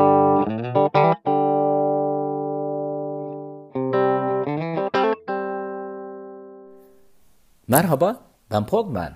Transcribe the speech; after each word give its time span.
ben 8.51 8.67
Pogman 8.67 9.13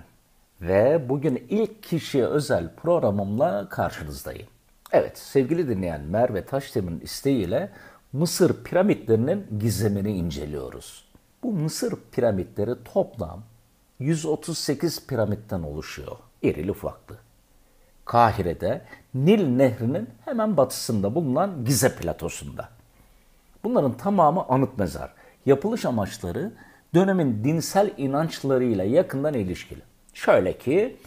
ve 0.61 1.09
bugün 1.09 1.45
ilk 1.49 1.83
kişiye 1.83 2.25
özel 2.25 2.75
programımla 2.75 3.69
karşınızdayım. 3.69 4.47
Evet, 4.91 5.17
sevgili 5.17 5.67
dinleyen 5.69 6.01
Merve 6.01 6.45
Taşdemir'in 6.45 6.99
isteğiyle 6.99 7.69
Mısır 8.13 8.63
piramitlerinin 8.63 9.47
gizemini 9.59 10.11
inceliyoruz. 10.11 11.05
Bu 11.43 11.51
Mısır 11.51 11.93
piramitleri 12.11 12.83
toplam 12.93 13.43
138 13.99 15.07
piramitten 15.07 15.61
oluşuyor, 15.61 16.17
irili 16.41 16.71
ufaklı. 16.71 17.28
Kahire'de 18.09 18.81
Nil 19.13 19.47
Nehri'nin 19.47 20.09
hemen 20.25 20.57
batısında 20.57 21.15
bulunan 21.15 21.65
Gize 21.65 21.95
platosunda. 21.95 22.69
Bunların 23.63 23.97
tamamı 23.97 24.45
anıt 24.49 24.77
mezar. 24.77 25.13
Yapılış 25.45 25.85
amaçları 25.85 26.51
dönemin 26.93 27.43
dinsel 27.43 27.93
inançlarıyla 27.97 28.83
yakından 28.83 29.33
ilişkili. 29.33 29.81
Şöyle 30.13 30.57
ki 30.57 30.97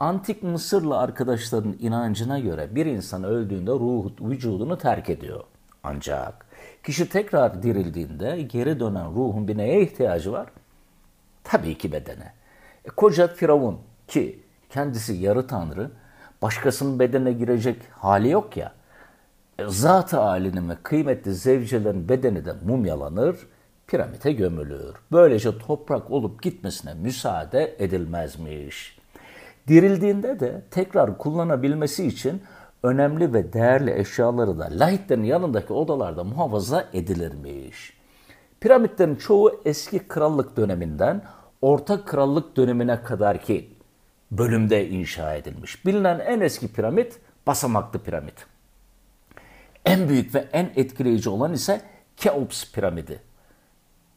antik 0.00 0.42
Mısırlı 0.42 0.98
arkadaşların 0.98 1.76
inancına 1.80 2.38
göre 2.38 2.74
bir 2.74 2.86
insan 2.86 3.24
öldüğünde 3.24 3.70
ruhu 3.70 4.12
vücudunu 4.20 4.78
terk 4.78 5.10
ediyor. 5.10 5.44
Ancak 5.82 6.46
kişi 6.82 7.08
tekrar 7.08 7.62
dirildiğinde 7.62 8.42
geri 8.42 8.80
dönen 8.80 9.10
ruhun 9.10 9.48
bir 9.48 9.58
neye 9.58 9.82
ihtiyacı 9.82 10.32
var? 10.32 10.48
Tabii 11.44 11.78
ki 11.78 11.92
bedene. 11.92 12.32
E, 12.84 12.88
koca 12.88 13.28
Firavun 13.28 13.78
ki 14.08 14.42
kendisi 14.70 15.14
yarı 15.14 15.46
tanrı 15.46 15.90
başkasının 16.42 16.98
bedene 16.98 17.32
girecek 17.32 17.76
hali 17.90 18.28
yok 18.28 18.56
ya. 18.56 18.72
E, 19.58 19.68
Zat-ı 19.68 20.16
halinin 20.16 20.68
ve 20.68 20.74
kıymetli 20.82 21.34
zevcelerin 21.34 22.08
bedeni 22.08 22.44
de 22.44 22.54
mumyalanır, 22.66 23.36
piramite 23.86 24.32
gömülür. 24.32 24.94
Böylece 25.12 25.58
toprak 25.58 26.10
olup 26.10 26.42
gitmesine 26.42 26.94
müsaade 26.94 27.76
edilmezmiş. 27.78 28.98
Dirildiğinde 29.68 30.40
de 30.40 30.62
tekrar 30.70 31.18
kullanabilmesi 31.18 32.06
için 32.06 32.42
önemli 32.82 33.32
ve 33.32 33.52
değerli 33.52 33.98
eşyaları 33.98 34.58
da 34.58 34.68
lahitlerin 34.70 35.22
yanındaki 35.22 35.72
odalarda 35.72 36.24
muhafaza 36.24 36.84
edilirmiş. 36.92 38.00
Piramitlerin 38.60 39.16
çoğu 39.16 39.60
eski 39.64 39.98
krallık 39.98 40.56
döneminden 40.56 41.22
Orta 41.62 42.04
Krallık 42.04 42.56
dönemine 42.56 43.02
kadar 43.02 43.42
ki 43.42 43.70
bölümde 44.30 44.88
inşa 44.88 45.34
edilmiş. 45.34 45.86
Bilinen 45.86 46.18
en 46.18 46.40
eski 46.40 46.72
piramit 46.72 47.18
basamaklı 47.46 47.98
piramit. 47.98 48.46
En 49.84 50.08
büyük 50.08 50.34
ve 50.34 50.48
en 50.52 50.72
etkileyici 50.76 51.30
olan 51.30 51.52
ise 51.52 51.80
Keops 52.16 52.72
piramidi. 52.72 53.20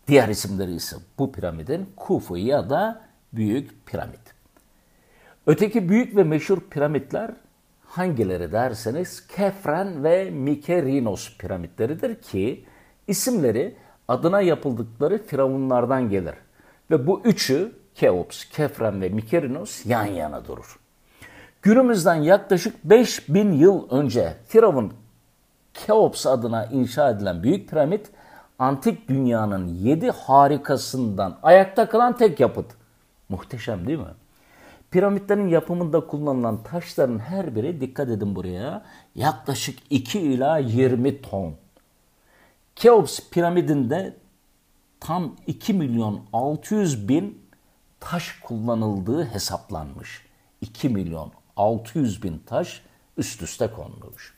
Diğer 0.08 0.30
isimleri 0.30 0.76
ise 0.76 0.96
bu 1.18 1.32
piramidin 1.32 1.90
Kufu 1.96 2.38
ya 2.38 2.70
da 2.70 3.02
Büyük 3.34 3.86
Piramit. 3.86 4.20
Öteki 5.48 5.90
büyük 5.90 6.16
ve 6.16 6.24
meşhur 6.24 6.60
piramitler 6.70 7.32
hangileri 7.86 8.52
derseniz 8.52 9.28
Kefren 9.28 10.04
ve 10.04 10.30
Mikerinos 10.30 11.38
piramitleridir 11.38 12.22
ki 12.22 12.66
isimleri 13.08 13.76
adına 14.08 14.42
yapıldıkları 14.42 15.24
firavunlardan 15.24 16.10
gelir. 16.10 16.36
Ve 16.92 17.08
bu 17.08 17.22
üçü 17.26 17.72
Keops, 17.96 18.46
Kefren 18.46 19.02
ve 19.02 19.10
Mikerinos 19.10 19.86
yan 19.86 20.06
yana 20.06 20.46
durur. 20.46 20.80
Günümüzden 21.62 22.16
yaklaşık 22.16 22.84
5000 22.84 23.52
yıl 23.52 23.90
önce 23.90 24.34
Firavun 24.48 24.94
Keops 25.74 26.26
adına 26.26 26.66
inşa 26.66 27.10
edilen 27.10 27.44
büyük 27.44 27.70
piramit 27.70 28.10
antik 28.60 29.10
dünyanın 29.10 29.68
yedi 29.68 30.12
harikasından 30.12 31.38
ayakta 31.44 31.90
kalan 31.90 32.18
tek 32.18 32.40
yapıt. 32.40 32.66
Muhteşem 33.30 33.88
değil 33.88 34.00
mi? 34.00 34.06
Piramitlerin 34.92 35.48
yapımında 35.48 36.00
kullanılan 36.08 36.64
taşların 36.64 37.20
her 37.20 37.56
biri 37.56 37.82
dikkat 37.82 38.10
edin 38.10 38.36
buraya 38.36 38.84
yaklaşık 39.16 39.80
2 39.90 40.20
ila 40.20 40.58
20 40.58 41.22
ton. 41.22 41.54
Keops 42.76 43.20
piramidinde 43.32 44.18
tam 45.00 45.36
2 45.48 45.74
milyon 45.74 46.22
600 46.34 47.10
bin 47.10 47.43
taş 48.04 48.40
kullanıldığı 48.44 49.26
hesaplanmış. 49.26 50.26
2 50.62 50.90
milyon 50.90 51.32
600 51.56 52.24
bin 52.24 52.44
taş 52.46 52.82
üst 53.18 53.42
üste 53.42 53.72
konmuş. 53.72 54.34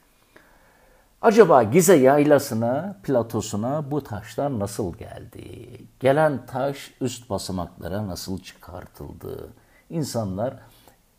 Acaba 1.22 1.64
Gize 1.64 1.96
yaylasına, 1.96 2.98
platosuna 3.04 3.92
bu 3.92 4.04
taşlar 4.04 4.59
nasıl 4.59 4.94
geldi? 4.94 5.68
Gelen 6.00 6.46
taş 6.46 6.94
üst 7.02 7.30
basamaklara 7.30 8.08
nasıl 8.08 8.40
çıkartıldı? 8.40 9.54
İnsanlar 9.90 10.54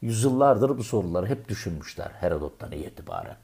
yüzyıllardır 0.03 0.79
bu 0.79 0.85
soruları 0.85 1.27
hep 1.27 1.49
düşünmüşler 1.49 2.09
Herodot'tan 2.21 2.73
itibaren. 2.73 3.37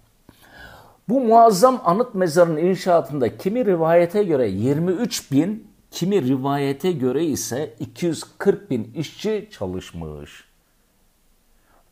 Bu 1.09 1.21
muazzam 1.21 1.83
anıt 1.85 2.15
mezarın 2.15 2.57
inşaatında 2.57 3.37
kimi 3.37 3.65
rivayete 3.65 4.23
göre 4.23 4.49
23 4.49 5.33
bin, 5.33 5.72
kimi 5.93 6.23
rivayete 6.29 6.93
göre 6.93 7.25
ise 7.25 7.75
240 7.81 8.71
bin 8.71 8.93
işçi 8.97 9.49
çalışmış. 9.53 10.45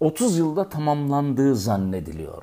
30 0.01 0.39
yılda 0.39 0.69
tamamlandığı 0.69 1.57
zannediliyor. 1.57 2.43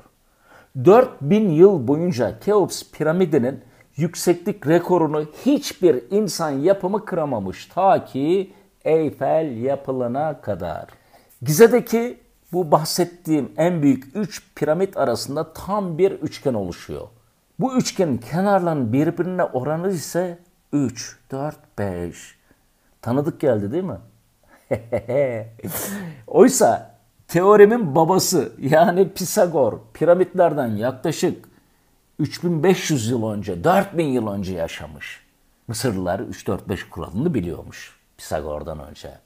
4000 0.84 1.50
yıl 1.50 1.88
boyunca 1.88 2.40
Keops 2.40 2.82
piramidinin 2.92 3.60
yükseklik 3.96 4.66
rekorunu 4.66 5.24
hiçbir 5.46 6.02
insan 6.10 6.50
yapımı 6.50 7.04
kıramamış 7.04 7.66
ta 7.66 8.04
ki 8.04 8.52
Eyfel 8.84 9.56
yapılana 9.56 10.40
kadar. 10.40 10.86
Gize'deki 11.42 12.18
bu 12.52 12.70
bahsettiğim 12.70 13.52
en 13.56 13.82
büyük 13.82 14.16
üç 14.16 14.42
piramit 14.54 14.96
arasında 14.96 15.52
tam 15.52 15.98
bir 15.98 16.10
üçgen 16.10 16.54
oluşuyor. 16.54 17.08
Bu 17.58 17.76
üçgenin 17.76 18.18
kenarlarının 18.18 18.92
birbirine 18.92 19.44
oranı 19.44 19.90
ise 19.92 20.38
3, 20.72 21.16
4, 21.30 21.56
5. 21.78 22.38
Tanıdık 23.02 23.40
geldi 23.40 23.72
değil 23.72 23.84
mi? 23.84 23.98
Oysa 26.26 26.94
teoremin 27.28 27.94
babası 27.94 28.52
yani 28.58 29.12
Pisagor 29.12 29.78
piramitlerden 29.94 30.66
yaklaşık 30.66 31.48
3500 32.18 33.10
yıl 33.10 33.30
önce, 33.30 33.64
4000 33.64 34.04
yıl 34.04 34.28
önce 34.28 34.54
yaşamış. 34.54 35.24
Mısırlılar 35.68 36.20
3-4-5 36.20 36.88
kuralını 36.88 37.34
biliyormuş 37.34 37.98
Pisagor'dan 38.18 38.80
önce. 38.80 39.18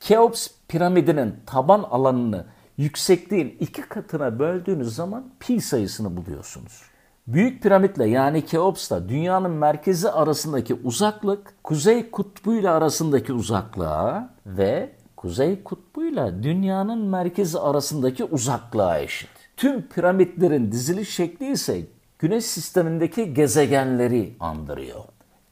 Keops 0.00 0.48
piramidinin 0.68 1.36
taban 1.46 1.82
alanını 1.82 2.46
yüksekliğin 2.76 3.56
iki 3.60 3.82
katına 3.82 4.38
böldüğünüz 4.38 4.94
zaman 4.94 5.32
pi 5.40 5.60
sayısını 5.60 6.16
buluyorsunuz. 6.16 6.82
Büyük 7.28 7.62
piramitle 7.62 8.08
yani 8.08 8.44
Keops'la 8.44 9.08
dünyanın 9.08 9.50
merkezi 9.50 10.10
arasındaki 10.10 10.74
uzaklık 10.74 11.54
kuzey 11.64 12.10
kutbuyla 12.10 12.74
arasındaki 12.74 13.32
uzaklığa 13.32 14.30
ve 14.46 14.90
kuzey 15.16 15.62
kutbuyla 15.62 16.42
dünyanın 16.42 16.98
merkezi 16.98 17.58
arasındaki 17.58 18.24
uzaklığa 18.24 18.98
eşit. 18.98 19.30
Tüm 19.56 19.88
piramitlerin 19.88 20.72
diziliş 20.72 21.14
şekli 21.14 21.50
ise 21.50 21.80
güneş 22.18 22.44
sistemindeki 22.44 23.34
gezegenleri 23.34 24.36
andırıyor. 24.40 25.04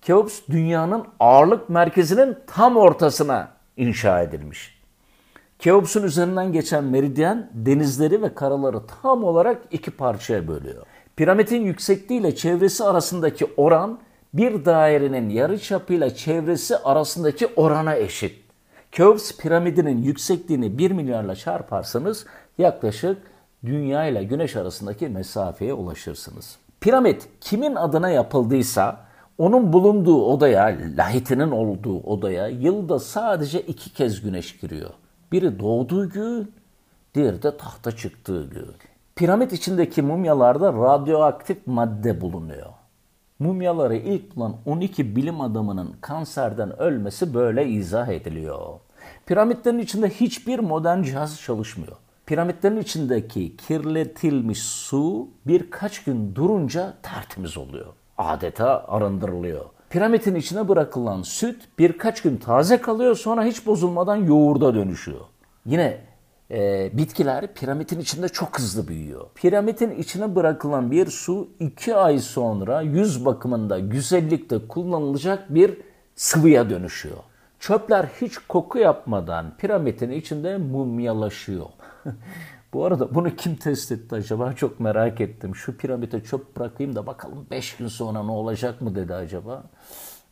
Keops 0.03 0.41
dünyanın 0.51 1.05
ağırlık 1.21 1.69
merkezinin 1.69 2.37
tam 2.47 2.77
ortasına 2.77 3.49
inşa 3.77 4.23
edilmiş. 4.23 4.77
Keops'un 5.59 6.03
üzerinden 6.03 6.53
geçen 6.53 6.85
meridyen 6.85 7.51
denizleri 7.55 8.23
ve 8.23 8.35
karaları 8.35 8.81
tam 9.03 9.25
olarak 9.25 9.63
iki 9.71 9.91
parçaya 9.91 10.49
bölüyor. 10.49 10.87
Piramidin 11.17 11.63
yüksekliği 11.63 12.21
ile 12.21 12.35
çevresi 12.35 12.85
arasındaki 12.85 13.47
oran 13.57 13.99
bir 14.35 14.65
dairenin 14.65 15.29
yarı 15.29 15.59
çapıyla 15.59 16.15
çevresi 16.15 16.77
arasındaki 16.77 17.47
orana 17.57 17.95
eşit. 17.95 18.45
Keops 18.93 19.37
piramidinin 19.37 20.03
yüksekliğini 20.03 20.79
1 20.79 20.91
milyarla 20.91 21.35
çarparsanız 21.35 22.27
yaklaşık 22.59 23.19
Dünya 23.65 24.07
ile 24.07 24.25
Güneş 24.25 24.57
arasındaki 24.57 25.09
mesafeye 25.09 25.73
ulaşırsınız. 25.73 26.57
Piramit 26.81 27.29
kimin 27.41 27.75
adına 27.75 28.11
yapıldıysa 28.11 29.01
onun 29.39 29.73
bulunduğu 29.73 30.25
odaya, 30.25 30.79
lahitinin 30.97 31.51
olduğu 31.51 32.01
odaya 32.01 32.49
yılda 32.49 32.99
sadece 32.99 33.61
iki 33.61 33.95
kez 33.95 34.23
güneş 34.23 34.59
giriyor. 34.59 34.91
Biri 35.33 35.59
doğduğu 35.59 36.11
gün, 36.11 36.53
diğeri 37.15 37.43
de 37.43 37.57
tahta 37.57 37.97
çıktığı 37.97 38.45
gün. 38.45 38.67
Piramit 39.17 39.53
içindeki 39.53 40.03
mumyalarda 40.03 40.73
radyoaktif 40.73 41.67
madde 41.67 42.21
bulunuyor. 42.21 42.73
Mumyaları 43.39 43.97
ilk 43.97 44.37
bulan 44.37 44.57
12 44.67 45.17
bilim 45.17 45.41
adamının 45.41 45.95
kanserden 46.01 46.81
ölmesi 46.81 47.35
böyle 47.35 47.67
izah 47.67 48.09
ediliyor. 48.09 48.59
Piramitlerin 49.27 49.79
içinde 49.79 50.11
hiçbir 50.11 50.59
modern 50.59 51.03
cihaz 51.03 51.41
çalışmıyor. 51.41 51.97
Piramitlerin 52.27 52.77
içindeki 52.77 53.57
kirletilmiş 53.57 54.63
su 54.63 55.29
birkaç 55.47 56.05
gün 56.05 56.35
durunca 56.35 56.95
tertemiz 57.03 57.59
oluyor. 57.59 57.87
Adeta 58.19 58.85
arındırılıyor. 58.89 59.65
Piramidin 59.91 60.35
içine 60.35 60.69
bırakılan 60.69 61.23
süt 61.23 61.69
birkaç 61.79 62.23
gün 62.23 62.37
taze 62.37 62.81
kalıyor 62.81 63.17
sonra 63.17 63.45
hiç 63.45 63.67
bozulmadan 63.67 64.17
yoğurda 64.17 64.75
dönüşüyor. 64.75 65.21
Yine 65.67 66.06
e, 66.51 66.91
bitkiler 66.93 67.55
piramidin 67.55 68.01
içinde 68.01 68.29
çok 68.29 68.59
hızlı 68.59 68.89
büyüyor. 68.89 69.27
Piramidin 69.35 69.91
içine 69.91 70.35
bırakılan 70.37 70.91
bir 70.91 71.07
su 71.07 71.49
iki 71.61 71.97
ay 71.97 72.19
sonra 72.19 72.81
yüz 72.81 73.25
bakımında 73.25 73.79
güzellikte 73.79 74.69
kullanılacak 74.69 75.55
bir 75.55 75.81
sıvıya 76.15 76.71
dönüşüyor. 76.71 77.19
Çöpler 77.61 78.05
hiç 78.21 78.39
koku 78.39 78.79
yapmadan 78.79 79.57
piramidin 79.59 80.11
içinde 80.11 80.59
mumyalaşıyor. 80.59 81.67
Bu 82.73 82.85
arada 82.85 83.15
bunu 83.15 83.37
kim 83.37 83.57
test 83.57 83.93
etti 83.93 84.15
acaba? 84.15 84.53
Çok 84.53 84.81
merak 84.81 85.21
ettim. 85.21 85.57
Şu 85.57 85.77
piramide 85.77 86.25
çöp 86.25 86.57
bırakayım 86.57 86.95
da 86.95 87.07
bakalım 87.07 87.47
5 87.51 87.77
gün 87.77 87.89
sonra 87.89 88.23
ne 88.23 88.31
olacak 88.31 88.81
mı 88.81 88.95
dedi 88.95 89.15
acaba? 89.15 89.65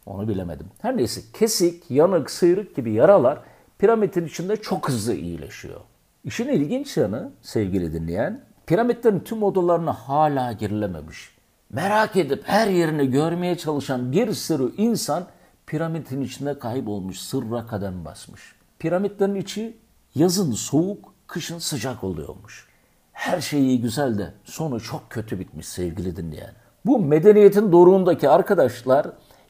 Onu 0.07 0.29
bilemedim. 0.29 0.67
Her 0.83 0.97
neyse 0.97 1.21
kesik, 1.33 1.91
yanık, 1.91 2.31
sıyrık 2.31 2.77
gibi 2.77 2.93
yaralar 2.93 3.39
piramidin 3.79 4.27
içinde 4.27 4.57
çok 4.57 4.89
hızlı 4.89 5.15
iyileşiyor. 5.15 5.81
İşin 6.25 6.49
ilginç 6.49 6.97
yanı 6.97 7.31
sevgili 7.43 7.93
dinleyen, 7.93 8.41
piramitlerin 8.67 9.21
tüm 9.21 9.43
odalarına 9.43 9.93
hala 9.93 10.53
girilememiş. 10.53 11.35
Merak 11.71 12.17
edip 12.17 12.43
her 12.47 12.67
yerini 12.67 13.11
görmeye 13.11 13.57
çalışan 13.57 14.13
bir 14.13 14.33
sürü 14.33 14.77
insan 14.77 15.25
piramidin 15.67 16.23
içinde 16.23 16.59
kaybolmuş, 16.59 17.21
sırra 17.21 17.67
kadem 17.67 18.05
basmış. 18.05 18.43
Piramitlerin 18.79 19.35
içi 19.35 19.77
yazın 20.15 20.53
soğuk, 20.53 21.15
kışın 21.27 21.59
sıcak 21.59 22.05
oluyormuş. 22.05 22.69
Her 23.13 23.41
şey 23.41 23.61
iyi 23.61 23.81
güzel 23.81 24.19
de 24.19 24.33
sonu 24.45 24.81
çok 24.81 25.11
kötü 25.11 25.39
bitmiş 25.39 25.69
sevgili 25.69 26.17
dinleyen. 26.17 26.53
Bu 26.87 26.99
medeniyetin 26.99 27.73
doruğundaki 27.73 28.29
arkadaşlar 28.29 29.07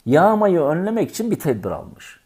yağmayı 0.06 0.60
önlemek 0.60 1.10
için 1.10 1.30
bir 1.30 1.38
tedbir 1.38 1.70
almış. 1.70 2.20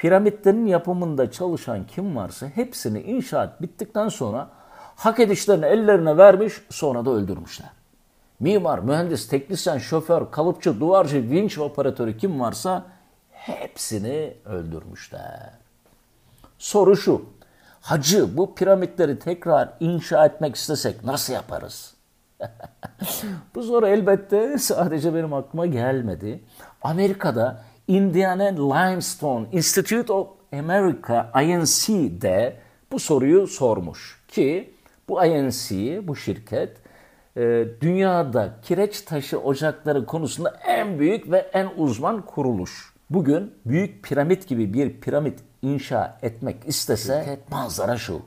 Piramitlerin 0.00 0.66
yapımında 0.66 1.30
çalışan 1.30 1.86
kim 1.86 2.16
varsa 2.16 2.46
hepsini 2.46 3.00
inşaat 3.00 3.62
bittikten 3.62 4.08
sonra 4.08 4.50
hak 4.96 5.20
edişlerini 5.20 5.66
ellerine 5.66 6.16
vermiş 6.16 6.54
sonra 6.70 7.04
da 7.04 7.10
öldürmüşler. 7.10 7.68
Mimar, 8.40 8.78
mühendis, 8.78 9.28
teknisyen, 9.28 9.78
şoför, 9.78 10.30
kalıpçı, 10.30 10.80
duvarcı, 10.80 11.30
vinç 11.30 11.58
operatörü 11.58 12.16
kim 12.16 12.40
varsa 12.40 12.84
hepsini 13.30 14.34
öldürmüşler. 14.44 15.50
Soru 16.58 16.96
şu. 16.96 17.24
Hacı 17.80 18.36
bu 18.36 18.54
piramitleri 18.54 19.18
tekrar 19.18 19.68
inşa 19.80 20.26
etmek 20.26 20.56
istesek 20.56 21.04
nasıl 21.04 21.32
yaparız? 21.32 21.94
bu 23.54 23.62
soru 23.62 23.86
elbette 23.86 24.58
sadece 24.58 25.14
benim 25.14 25.34
aklıma 25.34 25.66
gelmedi. 25.66 26.40
Amerika'da 26.82 27.67
Indiana 27.88 28.44
Limestone 28.44 29.46
Institute 29.52 30.12
of 30.12 30.28
America 30.52 31.42
INC'de 31.42 32.56
bu 32.92 32.98
soruyu 32.98 33.46
sormuş 33.46 34.20
ki 34.28 34.74
bu 35.08 35.24
INC, 35.24 36.00
bu 36.08 36.16
şirket 36.16 36.76
e, 37.36 37.64
dünyada 37.80 38.54
kireç 38.62 39.00
taşı 39.00 39.38
ocakları 39.40 40.06
konusunda 40.06 40.60
en 40.66 40.98
büyük 40.98 41.30
ve 41.30 41.38
en 41.38 41.68
uzman 41.76 42.22
kuruluş. 42.22 42.94
Bugün 43.10 43.54
büyük 43.66 44.02
piramit 44.04 44.48
gibi 44.48 44.74
bir 44.74 45.00
piramit 45.00 45.38
inşa 45.62 46.18
etmek 46.22 46.56
istese 46.66 47.24
şirket 47.24 47.50
manzara 47.50 47.96
şu. 47.96 48.22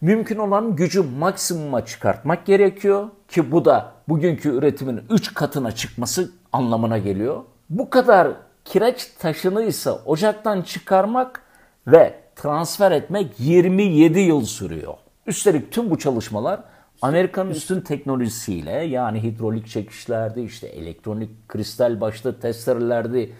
Mümkün 0.00 0.38
olan 0.38 0.76
gücü 0.76 1.02
maksimuma 1.02 1.84
çıkartmak 1.84 2.46
gerekiyor 2.46 3.08
ki 3.28 3.52
bu 3.52 3.64
da 3.64 3.92
bugünkü 4.08 4.48
üretimin 4.48 5.00
3 5.10 5.34
katına 5.34 5.72
çıkması 5.72 6.30
anlamına 6.52 6.98
geliyor. 6.98 7.42
Bu 7.70 7.90
kadar 7.90 8.47
kireç 8.68 9.06
taşını 9.18 9.62
ise 9.62 9.90
ocaktan 9.90 10.62
çıkarmak 10.62 11.42
ve 11.86 12.14
transfer 12.36 12.92
etmek 12.92 13.40
27 13.40 14.20
yıl 14.20 14.44
sürüyor. 14.44 14.94
Üstelik 15.26 15.72
tüm 15.72 15.90
bu 15.90 15.98
çalışmalar 15.98 16.60
Amerika'nın 17.02 17.50
üstün 17.50 17.80
teknolojisiyle 17.80 18.70
yani 18.70 19.22
hidrolik 19.22 19.68
çekişlerdi, 19.68 20.40
işte 20.40 20.66
elektronik 20.66 21.48
kristal 21.48 22.00
başlı 22.00 22.40
testerelerdi, 22.40 23.32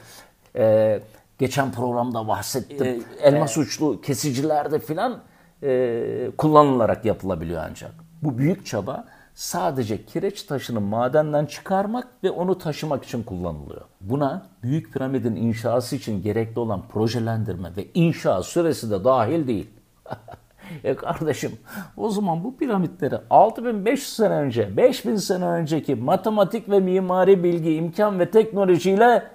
ee, 0.57 1.01
geçen 1.39 1.73
programda 1.73 2.29
bahsettim. 2.29 2.87
Ee, 2.87 3.01
elmas 3.23 3.59
uçlu 3.59 4.01
kesicilerde 4.01 4.79
filan 4.79 5.23
e, 5.63 6.31
kullanılarak 6.39 7.05
yapılabiliyor 7.05 7.63
ancak. 7.71 7.93
Bu 8.23 8.39
büyük 8.39 8.67
çaba 8.67 9.05
sadece 9.39 10.05
kireç 10.05 10.43
taşını 10.43 10.81
madenden 10.81 11.47
çıkarmak 11.47 12.09
ve 12.25 12.31
onu 12.31 12.59
taşımak 12.59 13.05
için 13.05 13.23
kullanılıyor. 13.23 13.81
Buna 14.01 14.47
büyük 14.63 14.93
piramidin 14.93 15.37
inşası 15.37 15.97
için 15.97 16.23
gerekli 16.23 16.61
olan 16.61 16.83
projelendirme 16.89 17.77
ve 17.77 17.87
inşa 17.95 18.43
süresi 18.43 18.91
de 18.91 19.05
dahil 19.05 19.47
değil. 19.47 19.71
e 20.85 20.97
kardeşim 20.97 21.59
o 21.97 22.11
zaman 22.11 22.45
bu 22.45 22.57
piramitleri 22.57 23.19
6500 23.31 24.17
sene 24.17 24.35
önce, 24.35 24.77
5000 24.77 25.17
sene 25.17 25.45
önceki 25.45 25.95
matematik 25.95 26.71
ve 26.71 26.81
mimari 26.81 27.45
bilgi, 27.45 27.75
imkan 27.75 28.19
ve 28.19 28.31
teknolojiyle 28.31 29.31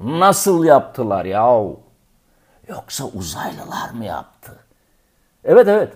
nasıl 0.00 0.64
yaptılar 0.64 1.24
yahu? 1.24 1.80
Yoksa 2.68 3.04
uzaylılar 3.04 3.90
mı 3.94 4.04
yaptı? 4.04 4.52
Evet 5.44 5.68
evet. 5.68 5.92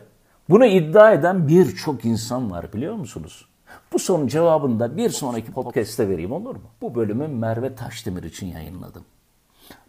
Bunu 0.48 0.66
iddia 0.66 1.12
eden 1.12 1.48
birçok 1.48 2.04
insan 2.04 2.50
var 2.50 2.72
biliyor 2.72 2.94
musunuz? 2.94 3.49
Bu 3.92 3.98
sorunun 3.98 4.26
cevabını 4.26 4.80
da 4.80 4.96
bir 4.96 5.10
sonraki 5.10 5.52
podcast'te 5.52 6.08
vereyim 6.08 6.32
olur 6.32 6.56
mu? 6.56 6.62
Bu 6.82 6.94
bölümü 6.94 7.28
Merve 7.28 7.74
Taşdemir 7.74 8.22
için 8.22 8.46
yayınladım. 8.46 9.04